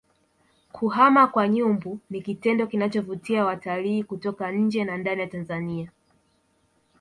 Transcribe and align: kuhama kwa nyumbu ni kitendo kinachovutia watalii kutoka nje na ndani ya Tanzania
kuhama 0.71 1.27
kwa 1.27 1.47
nyumbu 1.47 1.99
ni 2.09 2.21
kitendo 2.21 2.67
kinachovutia 2.67 3.45
watalii 3.45 4.03
kutoka 4.03 4.51
nje 4.51 4.83
na 4.83 4.97
ndani 4.97 5.21
ya 5.21 5.27
Tanzania 5.27 5.91